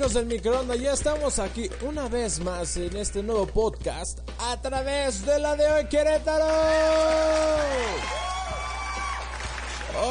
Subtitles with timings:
[0.00, 0.80] Amigos del microondas?
[0.80, 5.70] Ya estamos aquí una vez más en este nuevo podcast a través de la de
[5.70, 6.46] hoy Querétaro.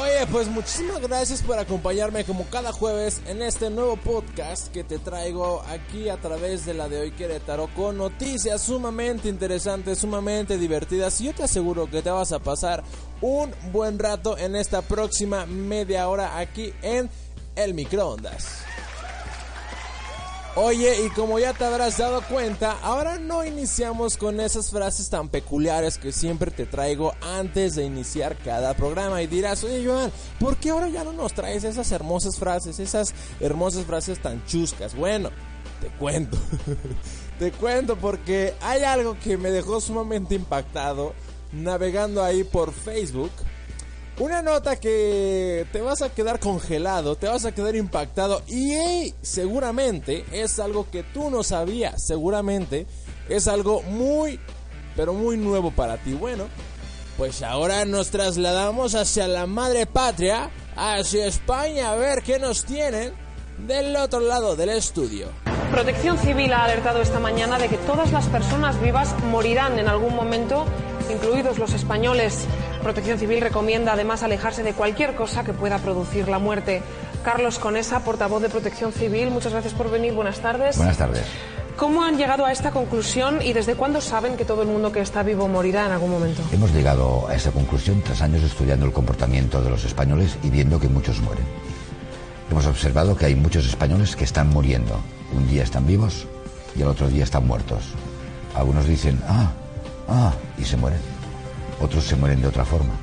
[0.00, 5.00] Oye, pues muchísimas gracias por acompañarme como cada jueves en este nuevo podcast que te
[5.00, 11.20] traigo aquí a través de la de hoy Querétaro con noticias sumamente interesantes, sumamente divertidas
[11.20, 12.84] y yo te aseguro que te vas a pasar
[13.20, 17.10] un buen rato en esta próxima media hora aquí en
[17.56, 18.69] el microondas.
[20.56, 25.28] Oye, y como ya te habrás dado cuenta, ahora no iniciamos con esas frases tan
[25.28, 29.22] peculiares que siempre te traigo antes de iniciar cada programa.
[29.22, 33.14] Y dirás, oye Joan, ¿por qué ahora ya no nos traes esas hermosas frases, esas
[33.38, 34.96] hermosas frases tan chuscas?
[34.96, 35.30] Bueno,
[35.80, 36.36] te cuento.
[37.38, 41.14] te cuento porque hay algo que me dejó sumamente impactado
[41.52, 43.30] navegando ahí por Facebook.
[44.18, 50.26] Una nota que te vas a quedar congelado, te vas a quedar impactado y seguramente
[50.30, 52.86] es algo que tú no sabías, seguramente
[53.30, 54.38] es algo muy,
[54.94, 56.12] pero muy nuevo para ti.
[56.12, 56.48] Bueno,
[57.16, 63.14] pues ahora nos trasladamos hacia la madre patria, hacia España, a ver qué nos tienen
[63.66, 65.28] del otro lado del estudio.
[65.70, 70.16] Protección Civil ha alertado esta mañana de que todas las personas vivas morirán en algún
[70.16, 70.66] momento,
[71.10, 72.46] incluidos los españoles.
[72.82, 76.82] Protección Civil recomienda además alejarse de cualquier cosa que pueda producir la muerte.
[77.22, 80.14] Carlos Conesa, portavoz de Protección Civil, muchas gracias por venir.
[80.14, 80.76] Buenas tardes.
[80.76, 81.24] Buenas tardes.
[81.76, 85.00] ¿Cómo han llegado a esta conclusión y desde cuándo saben que todo el mundo que
[85.00, 86.42] está vivo morirá en algún momento?
[86.52, 90.78] Hemos llegado a esa conclusión tras años estudiando el comportamiento de los españoles y viendo
[90.78, 91.44] que muchos mueren.
[92.50, 95.00] Hemos observado que hay muchos españoles que están muriendo.
[95.32, 96.26] Un día están vivos
[96.76, 97.84] y el otro día están muertos.
[98.54, 99.50] Algunos dicen, ah,
[100.08, 101.19] ah, y se mueren.
[101.80, 102.94] Otros se mueren de otra forma.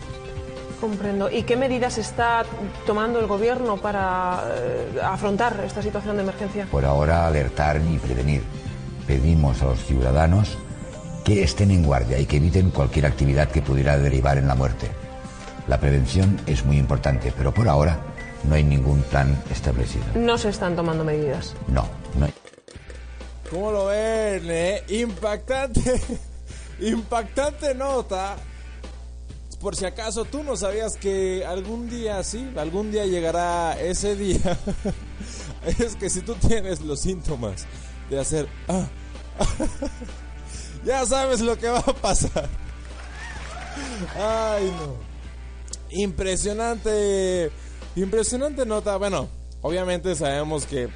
[0.79, 1.29] Comprendo.
[1.31, 2.45] ¿Y qué medidas está
[2.85, 6.67] tomando el gobierno para eh, afrontar esta situación de emergencia?
[6.69, 8.43] Por ahora, alertar y prevenir.
[9.07, 10.57] Pedimos a los ciudadanos
[11.25, 14.89] que estén en guardia y que eviten cualquier actividad que pudiera derivar en la muerte.
[15.67, 17.99] La prevención es muy importante, pero por ahora
[18.47, 20.05] no hay ningún plan establecido.
[20.15, 21.55] No se están tomando medidas.
[21.67, 22.33] No, no hay.
[23.49, 24.83] ¿Cómo lo ven, eh?
[24.89, 26.01] Impactante,
[26.79, 28.35] impactante nota.
[29.59, 34.57] Por si acaso tú no sabías que algún día, sí, algún día llegará ese día.
[35.79, 37.65] es que si tú tienes los síntomas
[38.09, 38.87] de hacer, ah,
[40.85, 42.47] ya sabes lo que va a pasar.
[44.15, 44.95] Ay, no.
[45.89, 47.51] Impresionante,
[47.95, 48.97] impresionante nota.
[48.97, 49.27] Bueno,
[49.61, 50.89] obviamente sabemos que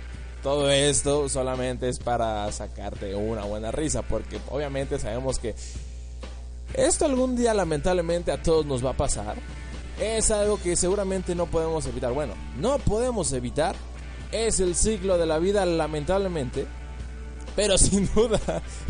[0.43, 5.55] todo esto solamente es para sacarte una buena risa, porque obviamente sabemos que
[6.73, 9.35] esto algún día lamentablemente a todos nos va a pasar.
[9.99, 12.13] Es algo que seguramente no podemos evitar.
[12.13, 13.75] Bueno, no podemos evitar.
[14.31, 16.65] Es el ciclo de la vida lamentablemente.
[17.55, 18.39] Pero sin duda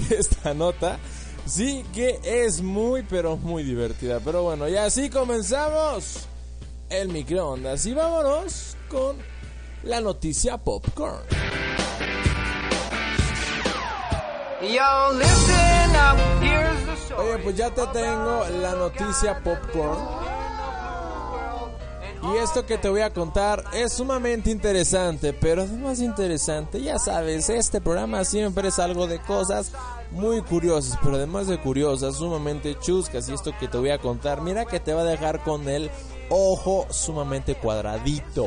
[0.09, 0.99] esta nota
[1.45, 4.19] sí que es muy pero muy divertida.
[4.23, 6.27] Pero bueno, y así comenzamos
[6.89, 7.85] el microondas.
[7.85, 9.17] Y vámonos con
[9.83, 11.80] la noticia popcorn.
[17.17, 19.99] Oye, pues ya te tengo la noticia popcorn.
[22.23, 27.49] Y esto que te voy a contar es sumamente interesante, pero además interesante, ya sabes,
[27.49, 29.71] este programa siempre es algo de cosas
[30.11, 33.27] muy curiosas, pero además de curiosas, sumamente chuscas.
[33.27, 35.89] Y esto que te voy a contar, mira que te va a dejar con el
[36.29, 38.43] ojo sumamente cuadradito.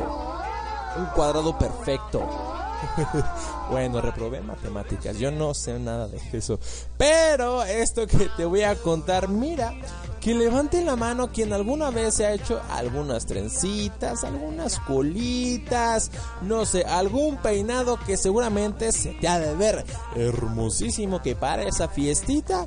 [0.96, 2.63] Un cuadrado perfecto.
[3.70, 6.58] bueno, reprobé matemáticas, yo no sé nada de eso.
[6.96, 9.74] Pero esto que te voy a contar, mira,
[10.20, 16.10] que levante la mano quien alguna vez se ha hecho algunas trencitas, algunas colitas,
[16.40, 19.84] no sé, algún peinado que seguramente se te ha de ver
[20.16, 22.66] hermosísimo que para esa fiestita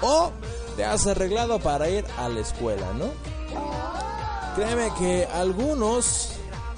[0.00, 0.30] o
[0.76, 3.10] te has arreglado para ir a la escuela, ¿no?
[4.56, 6.30] Créeme que algunos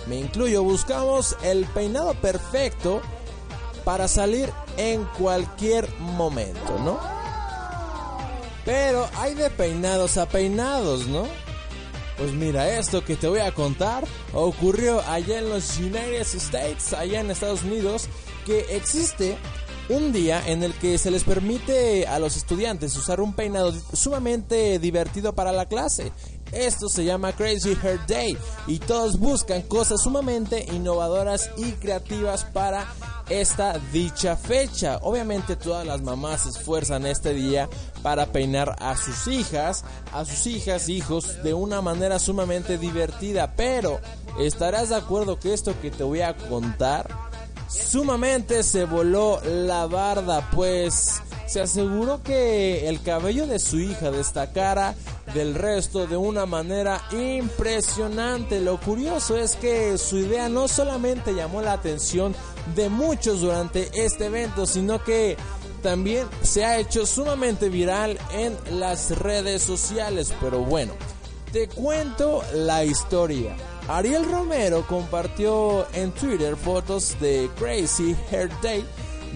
[0.06, 3.02] me incluyo, buscamos el peinado perfecto
[3.84, 6.98] para salir en cualquier momento, ¿no?
[8.64, 11.26] Pero hay de peinados a peinados, ¿no?
[12.16, 17.20] Pues mira, esto que te voy a contar ocurrió allá en los United States, allá
[17.20, 18.08] en Estados Unidos,
[18.46, 19.36] que existe
[19.88, 24.78] un día en el que se les permite a los estudiantes usar un peinado sumamente
[24.78, 26.12] divertido para la clase.
[26.52, 32.86] Esto se llama Crazy Hair Day y todos buscan cosas sumamente innovadoras y creativas para
[33.28, 34.98] esta dicha fecha.
[35.02, 37.68] Obviamente todas las mamás se esfuerzan este día
[38.02, 44.00] para peinar a sus hijas, a sus hijas, hijos de una manera sumamente divertida, pero
[44.38, 47.25] estarás de acuerdo que esto que te voy a contar
[47.68, 54.94] sumamente se voló la barda, pues se aseguró que el cabello de su hija destacara
[55.32, 58.60] del resto de una manera impresionante.
[58.60, 62.34] Lo curioso es que su idea no solamente llamó la atención
[62.74, 65.36] de muchos durante este evento, sino que
[65.82, 70.34] también se ha hecho sumamente viral en las redes sociales.
[70.40, 70.94] Pero bueno,
[71.52, 73.56] te cuento la historia.
[73.88, 78.84] Ariel Romero compartió en Twitter fotos de Crazy Hair Day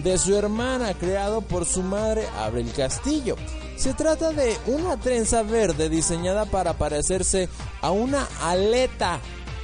[0.03, 3.37] de su hermana creado por su madre Abril Castillo.
[3.77, 7.47] Se trata de una trenza verde diseñada para parecerse
[7.81, 9.19] a una aleta.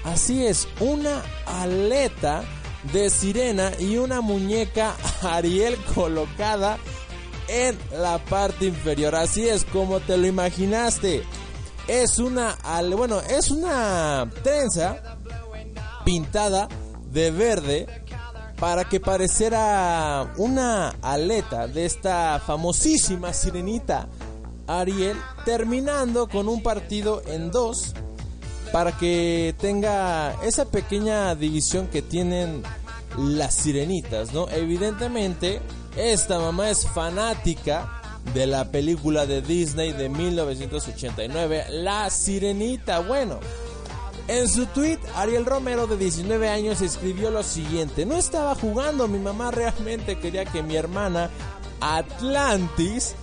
[0.06, 2.44] Así es, una aleta
[2.94, 6.78] de sirena y una muñeca Ariel colocada
[7.50, 9.16] en la parte inferior.
[9.16, 11.24] Así es como te lo imaginaste
[11.88, 12.58] es una,
[12.96, 14.98] bueno, es una trenza
[16.04, 16.68] pintada
[17.12, 17.88] de verde
[18.60, 24.08] para que pareciera una aleta de esta famosísima sirenita
[24.68, 27.94] Ariel, terminando con un partido en dos
[28.72, 32.64] para que tenga esa pequeña división que tienen
[33.18, 34.50] las sirenitas, ¿no?
[34.50, 35.62] Evidentemente,
[35.96, 37.97] esta mamá es fanática
[38.34, 43.00] de la película de Disney de 1989, La Sirenita.
[43.00, 43.40] Bueno,
[44.28, 49.20] en su tweet, Ariel Romero, de 19 años, escribió lo siguiente: No estaba jugando, mi
[49.20, 51.30] mamá realmente quería que mi hermana
[51.80, 53.16] Atlantis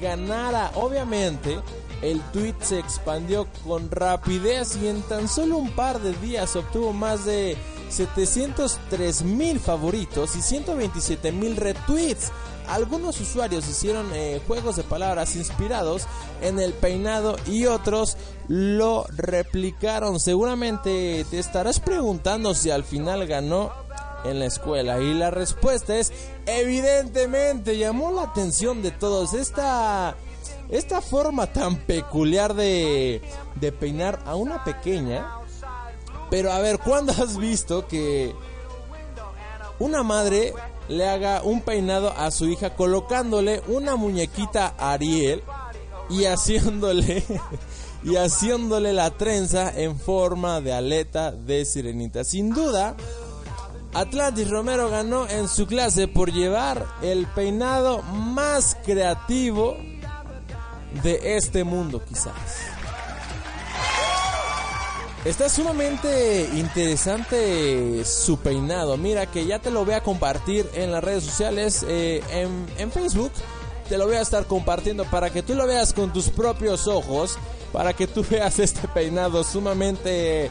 [0.00, 0.70] ganara.
[0.74, 1.58] Obviamente,
[2.02, 6.92] el tweet se expandió con rapidez y en tan solo un par de días obtuvo
[6.92, 7.56] más de
[7.88, 12.32] 703 mil favoritos y 127 mil retweets
[12.68, 16.06] algunos usuarios hicieron eh, juegos de palabras inspirados
[16.40, 18.16] en el peinado y otros
[18.48, 20.20] lo replicaron.
[20.20, 23.72] Seguramente te estarás preguntando si al final ganó
[24.24, 25.00] en la escuela.
[25.00, 26.12] Y la respuesta es
[26.46, 29.34] evidentemente llamó la atención de todos.
[29.34, 30.16] Esta
[30.68, 33.22] esta forma tan peculiar de
[33.54, 35.30] de peinar a una pequeña.
[36.30, 38.34] Pero a ver ¿cuándo has visto que
[39.78, 40.54] una madre
[40.88, 45.42] le haga un peinado a su hija colocándole una muñequita Ariel
[46.08, 47.24] y haciéndole
[48.04, 52.24] y haciéndole la trenza en forma de aleta de sirenita.
[52.24, 52.96] Sin duda,
[53.94, 59.76] Atlantis Romero ganó en su clase por llevar el peinado más creativo
[61.02, 62.75] de este mundo quizás.
[65.26, 68.96] Está sumamente interesante su peinado.
[68.96, 72.22] Mira que ya te lo voy a compartir en las redes sociales, eh,
[72.78, 73.32] en, Facebook.
[73.88, 77.38] Te lo voy a estar compartiendo para que tú lo veas con tus propios ojos.
[77.72, 80.48] Para que tú veas este peinado sumamente,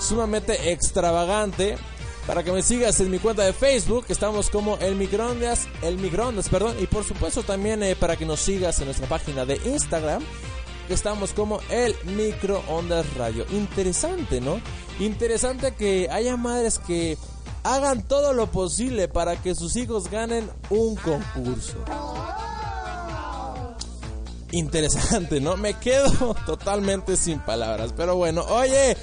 [0.00, 1.78] sumamente extravagante.
[2.26, 6.48] Para que me sigas en mi cuenta de Facebook, estamos como el microondas, el microondas,
[6.48, 10.24] perdón, y por supuesto también eh, para que nos sigas en nuestra página de Instagram,
[10.94, 13.44] estamos como el microondas radio.
[13.50, 14.60] Interesante, ¿no?
[14.98, 17.18] Interesante que haya madres que
[17.64, 21.76] hagan todo lo posible para que sus hijos ganen un concurso.
[24.52, 25.56] Interesante, ¿no?
[25.56, 27.92] Me quedo totalmente sin palabras.
[27.96, 28.96] Pero bueno, oye,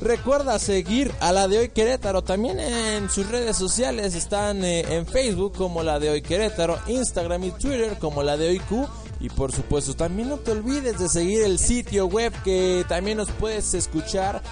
[0.00, 2.22] recuerda seguir a la de hoy Querétaro.
[2.22, 7.44] También en sus redes sociales están eh, en Facebook como la de hoy Querétaro, Instagram
[7.44, 8.88] y Twitter como la de hoy Q
[9.20, 13.30] y por supuesto, también no te olvides de seguir el sitio web que también nos
[13.30, 14.42] puedes escuchar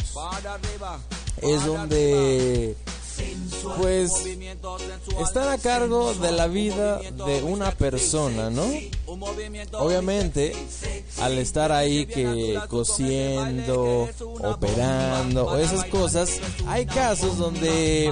[1.41, 2.75] es donde
[3.77, 4.11] pues
[5.19, 8.63] están a cargo de la vida de una persona, ¿no?
[9.73, 10.53] Obviamente,
[11.21, 14.09] al estar ahí que cosiendo,
[14.43, 18.11] operando o esas cosas, hay casos donde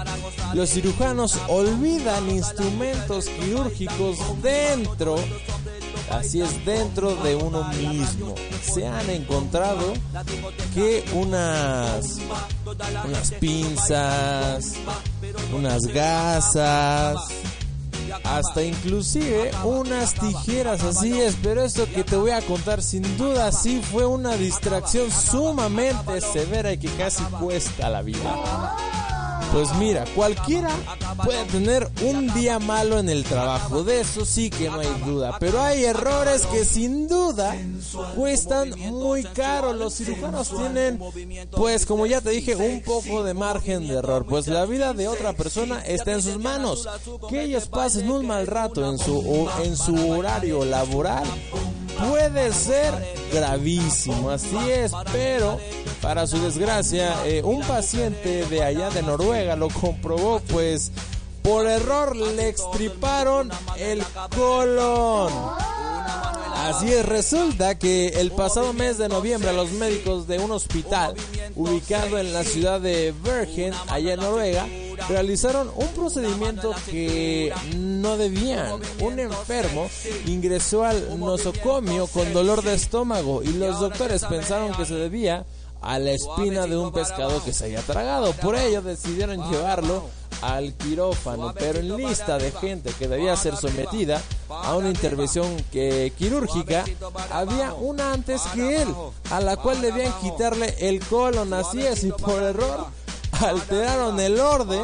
[0.53, 5.15] los cirujanos olvidan instrumentos quirúrgicos dentro
[6.09, 9.93] Así es, dentro de uno mismo se han encontrado
[10.74, 12.19] que unas,
[13.05, 14.74] unas pinzas,
[15.53, 17.17] unas gasas,
[18.24, 23.51] hasta inclusive unas tijeras, así es, pero esto que te voy a contar sin duda
[23.51, 29.04] sí fue una distracción sumamente severa y que casi cuesta la vida.
[29.52, 30.70] Pues mira, cualquiera
[31.24, 35.38] puede tener un día malo en el trabajo, de eso sí que no hay duda,
[35.40, 37.56] pero hay errores que sin duda
[38.16, 39.74] cuestan muy caro.
[39.74, 41.00] Los cirujanos tienen,
[41.52, 45.08] pues como ya te dije, un poco de margen de error, pues la vida de
[45.08, 46.88] otra persona está en sus manos.
[47.30, 51.25] Que ellos pasen un mal rato en su, en su horario laboral
[51.86, 52.94] puede ser
[53.34, 55.60] gravísimo, así es, pero
[56.01, 60.92] para su desgracia, eh, un paciente de allá de Noruega lo comprobó, pues
[61.42, 64.04] por error le extriparon el
[64.36, 65.32] colon.
[66.56, 71.13] Así es, resulta que el pasado mes de noviembre los médicos de un hospital
[71.56, 74.65] ubicado en la ciudad de Bergen, allá en Noruega,
[75.10, 78.82] realizaron un procedimiento que no debían.
[79.02, 79.90] Un enfermo
[80.25, 85.46] ingresó al nosocomio con dolor de estómago y los doctores pensaron que se debía
[85.82, 88.34] a la espina de un pescado que se había tragado.
[88.34, 90.06] Por ello decidieron llevarlo
[90.42, 96.12] al quirófano, pero en lista de gente que debía ser sometida a una intervención que,
[96.18, 96.86] quirúrgica,
[97.32, 98.88] había una antes que él,
[99.32, 102.88] a la cual debían quitarle el colon, así es, y por error
[103.42, 104.84] alteraron el orden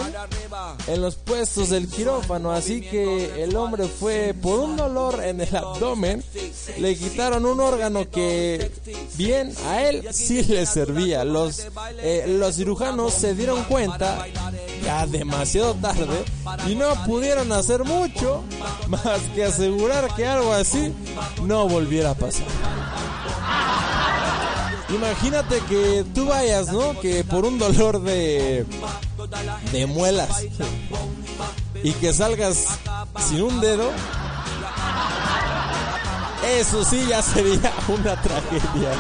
[0.88, 5.56] en los puestos del quirófano, así que el hombre fue por un dolor en el
[5.56, 6.24] abdomen,
[6.78, 8.72] le quitaron un órgano que
[9.16, 11.24] bien a él sí le servía.
[11.24, 11.68] Los,
[12.00, 14.26] eh, los cirujanos se dieron cuenta
[14.84, 16.24] ya demasiado tarde
[16.68, 18.44] y no pudieron hacer mucho
[18.88, 20.94] más que asegurar que algo así
[21.44, 22.81] no volviera a pasar.
[24.94, 27.00] Imagínate que tú vayas, ¿no?
[27.00, 28.66] Que por un dolor de
[29.72, 30.46] de muelas
[31.84, 32.66] y que salgas
[33.28, 33.90] sin un dedo.
[36.46, 38.92] Eso sí ya sería una tragedia.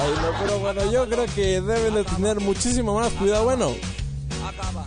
[0.00, 3.44] Ay, no, pero bueno, yo creo que deben de tener muchísimo más cuidado.
[3.44, 3.74] Bueno,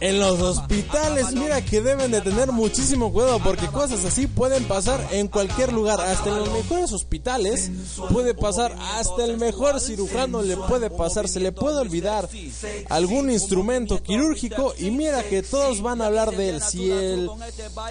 [0.02, 5.00] en los hospitales, mira que deben de tener muchísimo cuidado porque cosas así pueden pasar
[5.12, 6.02] en cualquier lugar.
[6.02, 7.72] Hasta en los mejores hospitales
[8.12, 12.28] puede pasar, hasta el mejor cirujano le puede pasar, se le puede olvidar
[12.90, 16.62] algún instrumento quirúrgico y mira que todos van a hablar de él.
[16.64, 17.30] Si el,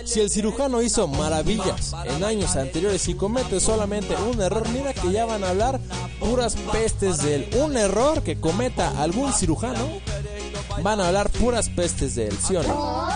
[0.05, 5.13] si el cirujano hizo maravillas en años anteriores y comete solamente un error, mira que
[5.13, 5.81] ya van a hablar
[6.19, 7.51] puras pestes de él.
[7.63, 9.87] Un error que cometa algún cirujano
[10.83, 13.09] van a hablar puras pestes de él, ¿sí o no?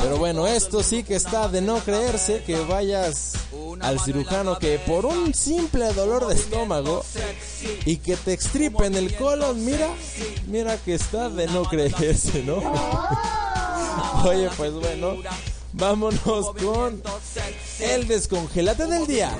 [0.00, 3.34] Pero bueno, esto sí que está de no creerse que vayas
[3.80, 7.04] al cirujano que por un simple dolor de estómago
[7.84, 9.88] y que te extripen el colon, mira,
[10.48, 12.56] mira que está de no creerse, ¿no?
[14.24, 15.16] Oye, pues bueno,
[15.72, 17.02] vámonos con
[17.80, 19.32] el descongelate del día.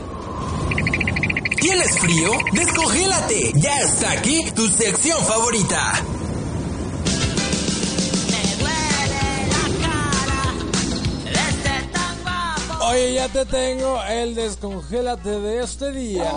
[1.60, 2.30] ¿Tienes frío?
[2.52, 3.52] Descongélate.
[3.56, 5.92] Ya está aquí tu sección favorita.
[12.92, 16.30] Oye, ya te tengo el descongélate de este día.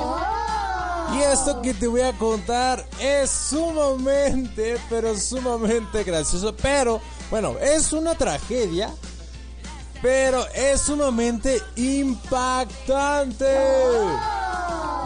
[1.13, 6.55] Y esto que te voy a contar es sumamente, pero sumamente gracioso.
[6.55, 8.89] Pero, bueno, es una tragedia.
[10.01, 13.53] Pero es sumamente impactante.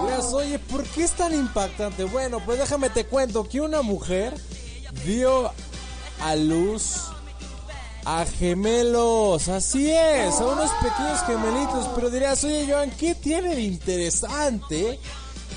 [0.04, 2.04] Dirás, oye, ¿por qué es tan impactante?
[2.04, 4.36] Bueno, pues déjame te cuento que una mujer
[5.04, 5.52] dio
[6.22, 7.10] a luz
[8.06, 9.48] a gemelos.
[9.48, 11.88] Así es, a unos pequeños gemelitos.
[11.96, 15.00] Pero dirás, oye, Joan, ¿qué tiene de interesante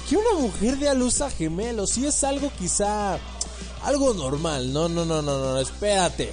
[0.08, 1.90] que una mujer dé a luz a gemelos?
[1.90, 3.18] Si es algo quizá
[3.82, 4.72] algo normal.
[4.72, 6.32] No, no, no, no, no, espérate.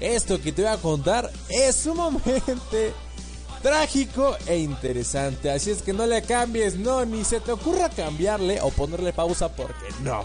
[0.00, 2.92] Esto que te voy a contar es sumamente
[3.62, 5.50] trágico e interesante.
[5.50, 9.54] Así es que no le cambies, no, ni se te ocurra cambiarle o ponerle pausa
[9.54, 10.24] porque no.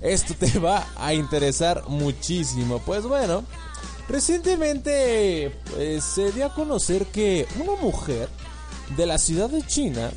[0.00, 2.80] Esto te va a interesar muchísimo.
[2.80, 3.44] Pues bueno,
[4.08, 8.28] recientemente pues, se dio a conocer que una mujer
[8.96, 10.10] de la ciudad de China,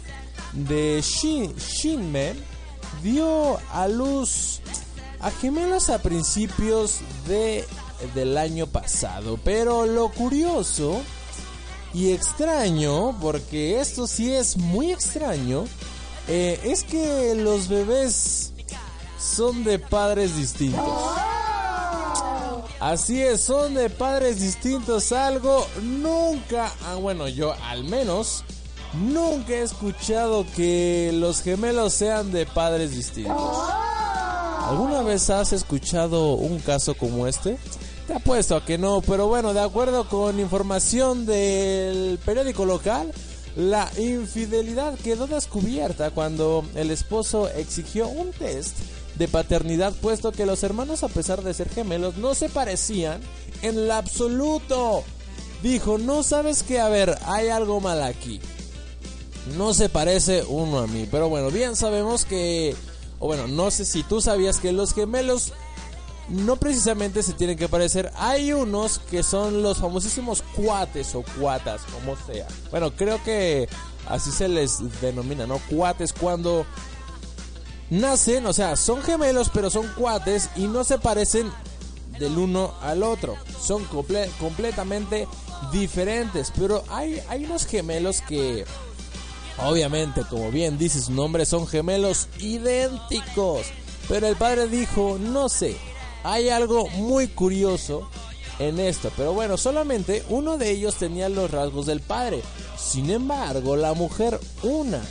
[0.53, 2.37] de Xin, Xinmen,
[3.01, 4.61] dio a luz
[5.19, 7.65] a gemelos a principios de,
[8.15, 9.39] del año pasado.
[9.43, 11.01] Pero lo curioso
[11.93, 15.65] y extraño, porque esto sí es muy extraño,
[16.27, 18.53] eh, es que los bebés
[19.19, 20.87] son de padres distintos.
[22.79, 25.11] Así es, son de padres distintos.
[25.11, 28.45] Algo nunca, ah, bueno, yo al menos
[28.93, 33.35] nunca he escuchado que los gemelos sean de padres distintos.
[34.69, 37.57] ¿Alguna vez has escuchado un caso como este?
[38.07, 43.11] Te apuesto a que no, pero bueno, de acuerdo con información del periódico local,
[43.57, 48.77] la infidelidad quedó descubierta cuando el esposo exigió un test
[49.19, 53.21] de paternidad, puesto que los hermanos, a pesar de ser gemelos, no se parecían
[53.61, 55.03] en lo absoluto.
[55.61, 58.39] Dijo, no sabes que, a ver, hay algo mal aquí.
[59.57, 62.75] No se parece uno a mí, pero bueno, bien sabemos que,
[63.19, 65.51] o bueno, no sé si tú sabías que los gemelos
[66.29, 68.11] no precisamente se tienen que parecer.
[68.15, 72.47] Hay unos que son los famosísimos cuates o cuatas, como sea.
[72.71, 73.67] Bueno, creo que
[74.07, 75.59] así se les denomina, ¿no?
[75.69, 76.65] Cuates cuando
[77.89, 81.51] nacen, o sea, son gemelos, pero son cuates y no se parecen
[82.19, 83.35] del uno al otro.
[83.61, 85.27] Son completamente
[85.71, 86.51] diferentes.
[86.57, 88.65] Pero hay, hay unos gemelos que,
[89.57, 93.67] obviamente, como bien dice su nombre, son gemelos idénticos.
[94.07, 95.77] Pero el padre dijo, no sé,
[96.23, 98.09] hay algo muy curioso
[98.59, 99.11] en esto.
[99.15, 102.41] Pero bueno, solamente uno de ellos tenía los rasgos del padre.
[102.77, 105.01] Sin embargo, la mujer una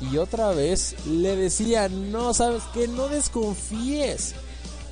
[0.00, 4.34] y otra vez le decía, no sabes que no desconfíes.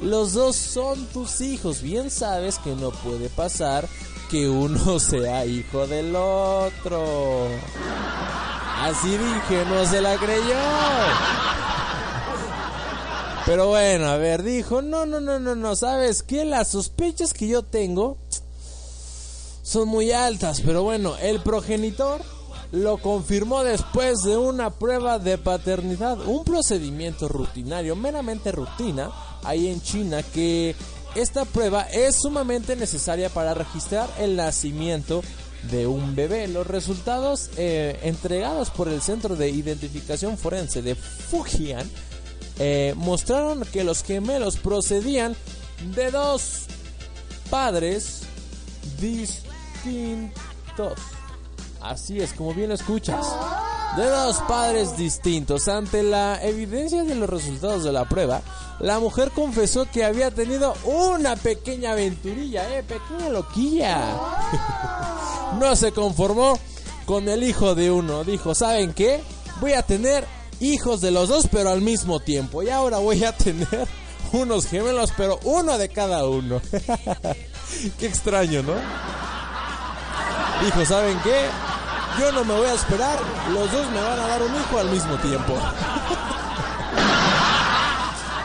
[0.01, 1.83] Los dos son tus hijos.
[1.83, 3.89] Bien sabes que no puede pasar
[4.31, 7.49] que uno sea hijo del otro.
[8.81, 10.59] Así dije, no se la creyó.
[13.47, 16.47] Pero bueno, a ver, dijo, no, no, no, no, no, ¿sabes qué?
[16.47, 18.17] Las sospechas que yo tengo
[19.63, 22.23] son muy altas, pero bueno, el progenitor
[22.75, 29.13] lo confirmó después de una prueba de paternidad, un procedimiento rutinario, meramente rutina,
[29.45, 30.75] ahí en China, que
[31.15, 35.23] esta prueba es sumamente necesaria para registrar el nacimiento
[35.71, 36.49] de un bebé.
[36.49, 41.89] Los resultados eh, entregados por el Centro de Identificación Forense de Fujian
[42.59, 45.37] eh, mostraron que los gemelos procedían
[45.95, 46.63] de dos
[47.51, 48.23] padres
[49.01, 50.35] distintos.
[51.85, 53.27] Así es, como bien lo escuchas.
[53.95, 55.69] De dos padres distintos.
[55.69, 58.41] Ante la evidencia de los resultados de la prueba,
[58.81, 64.17] la mujer confesó que había tenido una pequeña aventurilla, eh, pequeña loquilla.
[65.61, 66.59] no se conformó
[67.05, 68.25] con el hijo de uno.
[68.25, 69.23] Dijo, ¿saben qué?
[69.61, 70.25] Voy a tener
[70.61, 72.63] hijos de los dos, pero al mismo tiempo.
[72.63, 73.87] Y ahora voy a tener
[74.33, 76.63] unos gemelos, pero uno de cada uno.
[77.99, 78.73] qué extraño, ¿no?
[80.67, 81.74] Hijo, ¿saben qué?
[82.19, 83.19] Yo no me voy a esperar,
[83.53, 85.55] los dos me van a dar un hijo al mismo tiempo.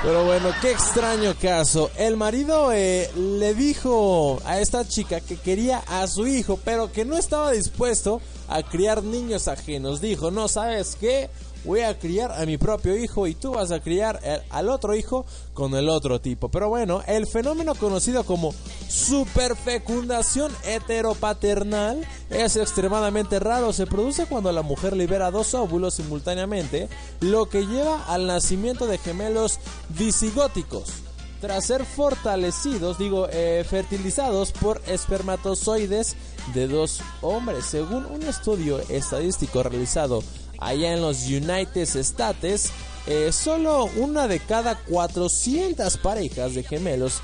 [0.02, 1.92] Pero bueno, qué extraño caso.
[1.98, 7.04] El marido eh, le dijo a esta chica que quería a su hijo, pero que
[7.04, 10.00] no estaba dispuesto a criar niños ajenos.
[10.00, 11.30] Dijo, no, ¿sabes qué?
[11.64, 14.20] Voy a criar a mi propio hijo y tú vas a criar
[14.50, 16.50] al otro hijo con el otro tipo.
[16.50, 18.54] Pero bueno, el fenómeno conocido como
[18.88, 23.74] superfecundación heteropaternal es extremadamente raro.
[23.74, 26.90] Se produce cuando la mujer libera dos óvulos simultáneamente,
[27.22, 31.04] lo que lleva al nacimiento de gemelos visigóticos.
[31.40, 36.18] tras ser fortalecidos, digo, eh, fertilizados por espermatozoides
[36.54, 37.64] de dos hombres.
[37.66, 40.22] Según un estudio estadístico realizado
[40.60, 42.72] allá en los United States,
[43.08, 47.22] eh, solo una de cada 400 parejas de gemelos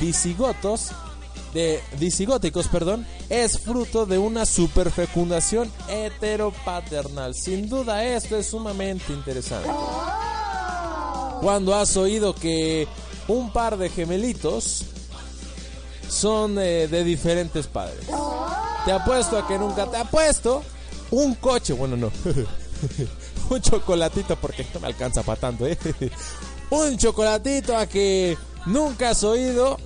[0.00, 0.90] disigotos
[1.54, 7.34] de disigóticos, perdón, es fruto de una superfecundación heteropaternal.
[7.34, 9.70] Sin duda esto es sumamente interesante.
[11.40, 12.88] Cuando has oído que
[13.28, 14.84] un par de gemelitos
[16.08, 18.06] son eh, de diferentes padres.
[18.84, 20.62] Te apuesto a que nunca te apuesto
[21.10, 22.10] un coche, bueno no,
[23.50, 25.78] un chocolatito porque no me alcanza para tanto, ¿eh?
[26.70, 29.76] un chocolatito a que nunca has oído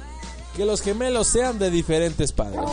[0.56, 2.68] que los gemelos sean de diferentes padres.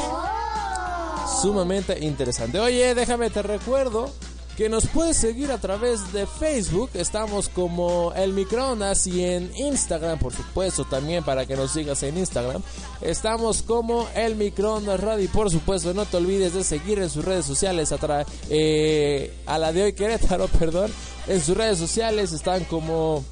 [1.42, 2.60] Sumamente interesante.
[2.60, 4.12] Oye, déjame te recuerdo
[4.56, 6.90] que nos puedes seguir a través de Facebook.
[6.94, 12.18] Estamos como El Microondas y en Instagram, por supuesto, también para que nos sigas en
[12.18, 12.62] Instagram.
[13.02, 17.26] Estamos como El Microondas Radio y por supuesto no te olvides de seguir en sus
[17.26, 20.92] redes sociales a, eh, a la de hoy Querétaro, perdón.
[21.28, 23.26] En sus redes sociales están como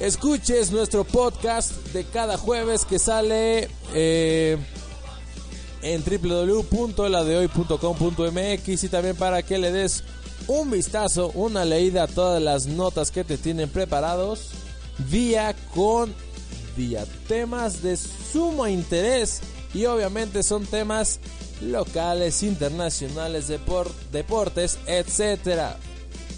[0.00, 4.56] escuches nuestro podcast de cada jueves que sale eh,
[5.82, 10.04] en www.ladehoy.com.mx y también para que le des
[10.46, 14.52] un vistazo, una leída a todas las notas que te tienen preparados
[15.08, 16.14] vía con
[16.76, 17.04] día.
[17.28, 19.40] Temas de sumo interés
[19.74, 21.20] y obviamente son temas
[21.61, 25.78] locales, internacionales, deportes, etcétera.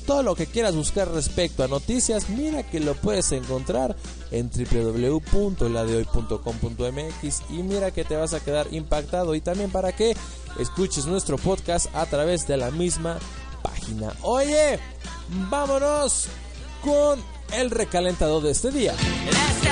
[0.06, 3.94] Todo lo que quieras buscar respecto a noticias, mira que lo puedes encontrar
[4.32, 10.16] en www.ladehoy.com.mx y mira que te vas a quedar impactado y también para que
[10.58, 13.20] escuches nuestro podcast a través de la misma
[13.62, 14.12] página.
[14.22, 14.80] Oye,
[15.48, 16.26] vámonos
[16.82, 17.20] con
[17.52, 18.94] el recalentado de este día.
[18.94, 19.71] Oye,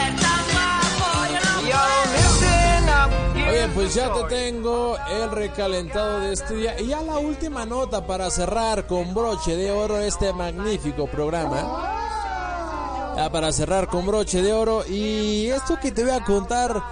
[3.75, 6.81] pues ya te tengo el recalentado de este día.
[6.81, 13.15] Y ya la última nota para cerrar con broche de oro este magnífico programa.
[13.17, 14.85] Ya para cerrar con broche de oro.
[14.87, 16.83] Y esto que te voy a contar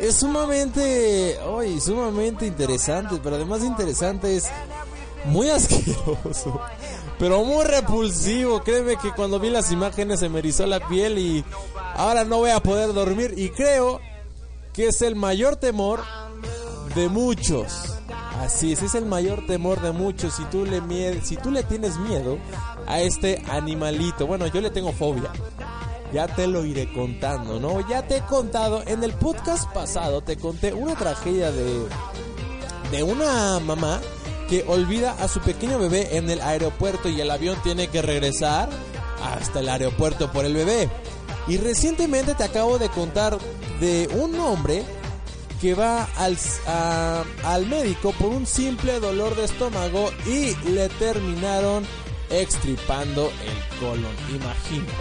[0.00, 3.20] es sumamente, oye, sumamente interesante.
[3.22, 4.50] Pero además de interesante es
[5.26, 6.60] muy asqueroso.
[7.18, 8.62] Pero muy repulsivo.
[8.62, 11.44] Créeme que cuando vi las imágenes se me erizó la piel y
[11.94, 13.34] ahora no voy a poder dormir.
[13.36, 14.00] Y creo
[14.72, 16.00] que es el mayor temor
[16.94, 17.96] de muchos.
[18.40, 20.34] Así es, es el mayor temor de muchos.
[20.34, 20.80] Si tú le,
[21.22, 22.38] si tú le tienes miedo
[22.86, 25.30] a este animalito, bueno, yo le tengo fobia.
[26.12, 27.86] Ya te lo iré contando, ¿no?
[27.88, 31.86] Ya te he contado, en el podcast pasado te conté una tragedia de,
[32.90, 34.00] de una mamá
[34.48, 38.68] que olvida a su pequeño bebé en el aeropuerto y el avión tiene que regresar
[39.22, 40.88] hasta el aeropuerto por el bebé.
[41.46, 43.38] Y recientemente te acabo de contar
[43.80, 44.84] de un hombre
[45.60, 46.36] que va al,
[47.44, 51.84] al médico por un simple dolor de estómago y le terminaron
[52.30, 54.92] extripando el colon, imagínate.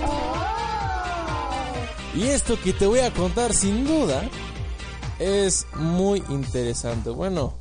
[2.16, 4.24] Y esto que te voy a contar sin duda
[5.20, 7.10] es muy interesante.
[7.10, 7.54] Bueno,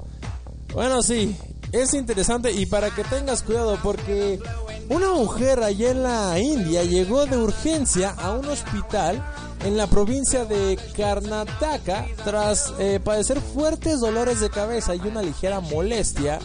[0.73, 1.37] bueno sí,
[1.73, 4.41] es interesante y para que tengas cuidado porque
[4.89, 9.23] una mujer allá en la India llegó de urgencia a un hospital
[9.65, 15.61] en la provincia de Karnataka tras eh, padecer fuertes dolores de cabeza y una ligera
[15.61, 16.39] molestia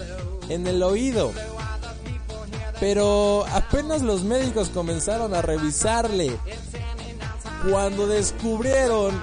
[0.50, 1.32] en el oído.
[2.80, 6.38] Pero apenas los médicos comenzaron a revisarle
[7.70, 9.22] cuando descubrieron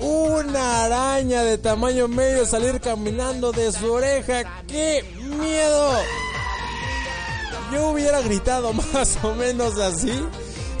[0.00, 4.62] una araña de tamaño medio salir caminando de su oreja.
[4.66, 5.04] ¡Qué
[5.38, 5.92] miedo!
[7.72, 10.12] Yo hubiera gritado más o menos así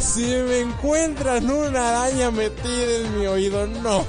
[0.08, 3.66] si me encuentran una araña metida en mi oído.
[3.66, 4.04] No.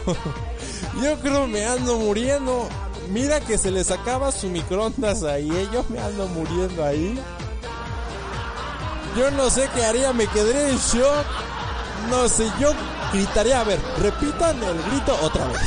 [1.04, 2.68] Yo creo me ando muriendo.
[3.10, 5.50] Mira que se les acaba su microondas ahí.
[5.50, 5.68] ¿eh?
[5.74, 7.20] Yo me ando muriendo ahí.
[9.18, 10.14] Yo no sé qué haría.
[10.14, 11.26] Me quedaría en shock.
[12.10, 12.72] No sé, yo
[13.14, 13.60] gritaría.
[13.60, 15.62] A ver, repitan el grito otra vez.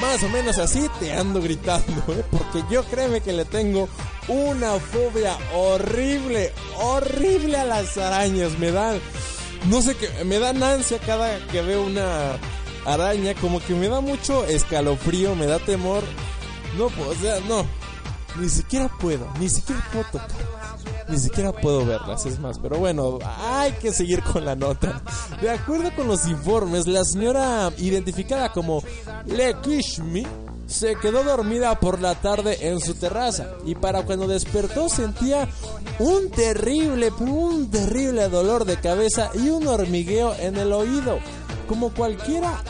[0.00, 2.22] Más o menos así te ando gritando, ¿eh?
[2.30, 3.88] porque yo créeme que le tengo
[4.28, 8.58] una fobia horrible, horrible a las arañas.
[8.58, 9.00] Me dan,
[9.68, 12.36] no sé qué, me dan ansia cada que veo una
[12.84, 16.02] araña, como que me da mucho escalofrío, me da temor.
[16.78, 17.64] No, o sea, no,
[18.38, 20.28] ni siquiera puedo, ni siquiera puedo tocar.
[21.08, 22.58] Ni siquiera puedo verlas, es más.
[22.58, 25.02] Pero bueno, hay que seguir con la nota.
[25.40, 28.82] De acuerdo con los informes, la señora identificada como
[29.26, 30.26] Le Kishmi
[30.66, 35.48] se quedó dormida por la tarde en su terraza y para cuando despertó sentía
[35.98, 41.18] un terrible, un terrible dolor de cabeza y un hormigueo en el oído.
[41.68, 42.62] Como cualquiera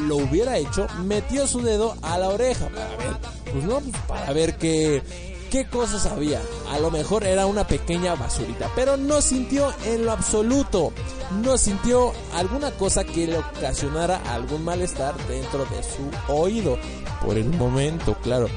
[0.00, 3.16] lo hubiera hecho, metió su dedo a la oreja para ver,
[3.52, 5.02] pues no, pues para ver qué,
[5.50, 6.40] qué cosas había.
[6.70, 10.92] A lo mejor era una pequeña basurita, pero no sintió en lo absoluto,
[11.42, 16.78] no sintió alguna cosa que le ocasionara algún malestar dentro de su oído.
[17.24, 18.48] Por el momento, claro.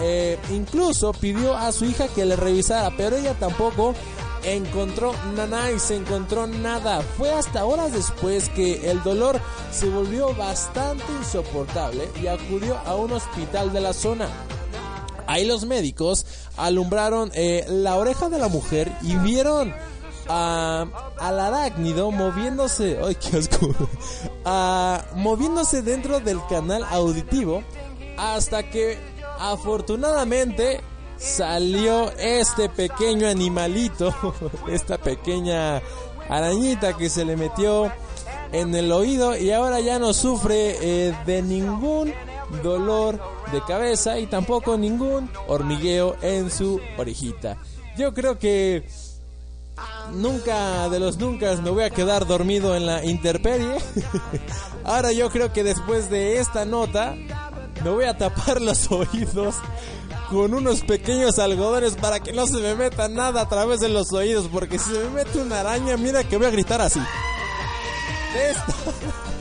[0.00, 3.94] Eh, incluso pidió a su hija que le revisara, pero ella tampoco
[4.44, 7.02] encontró nada y se encontró nada.
[7.18, 9.40] Fue hasta horas después que el dolor
[9.70, 14.28] se volvió bastante insoportable y acudió a un hospital de la zona.
[15.26, 19.74] Ahí los médicos alumbraron eh, la oreja de la mujer y vieron
[20.28, 20.86] a,
[21.18, 23.74] al arácnido moviéndose, ay qué asco,
[25.16, 27.62] moviéndose dentro del canal auditivo
[28.16, 28.98] hasta que
[29.38, 30.80] afortunadamente
[31.16, 34.14] salió este pequeño animalito,
[34.68, 35.82] esta pequeña
[36.28, 37.90] arañita que se le metió
[38.52, 42.12] en el oído y ahora ya no sufre eh, de ningún
[42.62, 43.20] dolor
[43.52, 47.56] de cabeza y tampoco ningún hormigueo en su orejita.
[47.96, 48.84] Yo creo que
[50.12, 53.76] nunca de los nunca me voy a quedar dormido en la interperie.
[54.84, 57.14] Ahora yo creo que después de esta nota
[57.82, 59.56] me voy a tapar los oídos
[60.30, 64.12] con unos pequeños algodones para que no se me meta nada a través de los
[64.12, 64.48] oídos.
[64.52, 67.00] Porque si se me mete una araña, mira que voy a gritar así.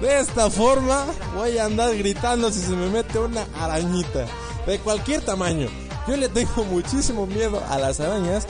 [0.00, 4.26] de esta forma voy a andar gritando si se me mete una arañita.
[4.66, 5.68] De cualquier tamaño.
[6.06, 8.46] Yo le tengo muchísimo miedo a las arañas.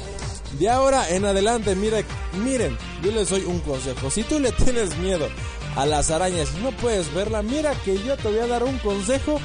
[0.59, 1.99] De ahora en adelante, mira,
[2.45, 4.11] miren, yo les doy un consejo.
[4.11, 5.29] Si tú le tienes miedo
[5.77, 8.79] a las arañas y no puedes verla, mira que yo te voy a dar un
[8.79, 9.41] consejo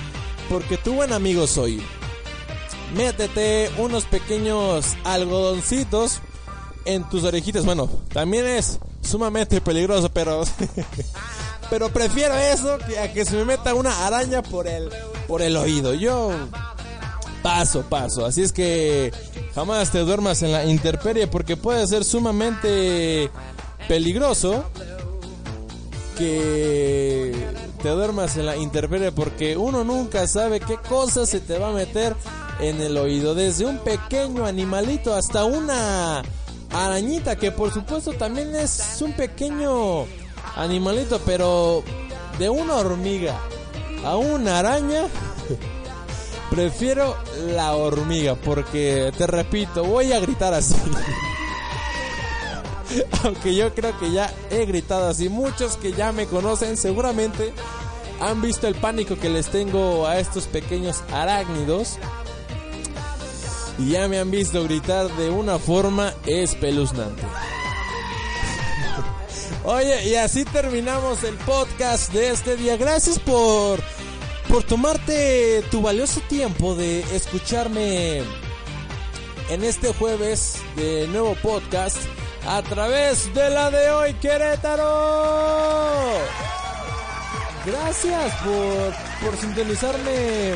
[0.49, 1.81] porque tu buen amigo soy
[2.95, 6.21] métete unos pequeños algodoncitos
[6.85, 7.65] en tus orejitas.
[7.65, 10.43] Bueno, también es sumamente peligroso, pero
[11.69, 14.89] pero prefiero eso que a que se me meta una araña por el
[15.27, 15.93] por el oído.
[15.93, 16.31] Yo
[17.41, 18.25] paso, paso.
[18.25, 19.11] Así es que
[19.53, 23.29] jamás te duermas en la intemperie porque puede ser sumamente
[23.87, 24.65] peligroso
[26.17, 27.33] que
[27.83, 31.73] te duermas en la intemperie porque uno nunca sabe qué cosa se te va a
[31.73, 32.15] meter
[32.59, 36.23] en el oído, desde un pequeño animalito hasta una
[36.71, 40.05] arañita que por supuesto también es un pequeño
[40.55, 41.83] animalito, pero
[42.39, 43.39] de una hormiga
[44.03, 45.03] a una araña,
[46.49, 47.15] prefiero
[47.47, 50.75] la hormiga porque te repito, voy a gritar así.
[53.23, 57.51] Aunque yo creo que ya he gritado así, muchos que ya me conocen seguramente
[58.21, 61.97] han visto el pánico que les tengo a estos pequeños arácnidos
[63.77, 67.23] y ya me han visto gritar de una forma espeluznante.
[69.67, 72.77] Oye, y así terminamos el podcast de este día.
[72.77, 73.79] Gracias por
[74.47, 78.19] por tomarte tu valioso tiempo de escucharme
[79.49, 81.97] en este jueves de nuevo podcast
[82.47, 86.11] a través de la de hoy Querétaro.
[87.65, 88.93] Gracias por,
[89.27, 90.53] por sintonizarme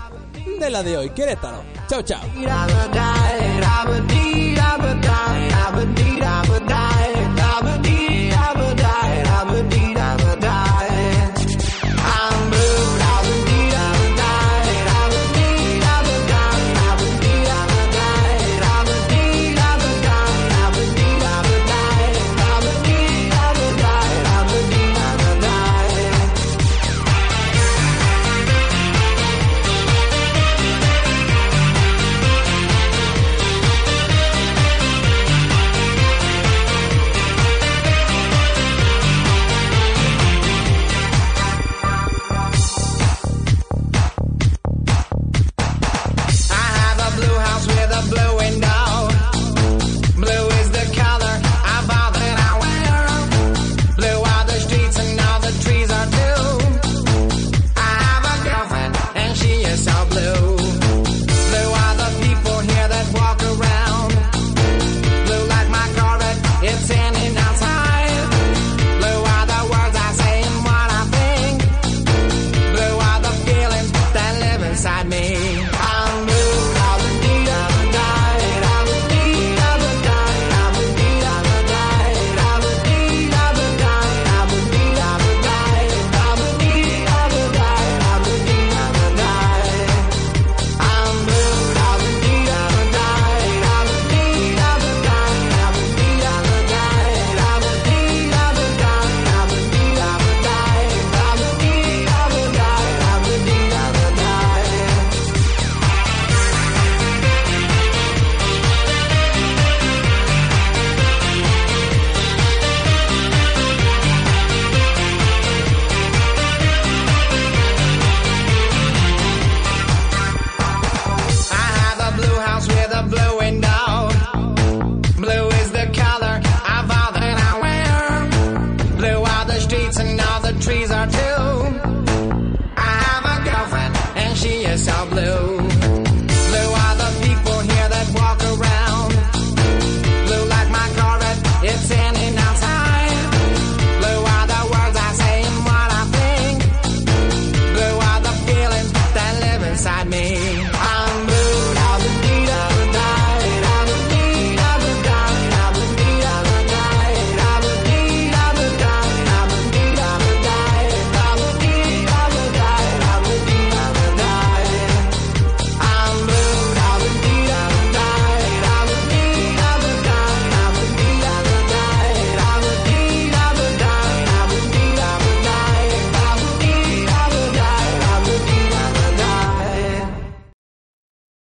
[0.46, 1.10] de la de hoy.
[1.10, 1.64] Querétaro.
[1.88, 2.22] Chao, chao.